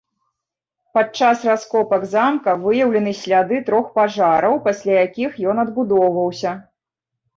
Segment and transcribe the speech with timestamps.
[0.97, 6.51] Падчас раскопак замка выяўлены сляды трох пажараў, пасля якіх ён адбудоўваўся.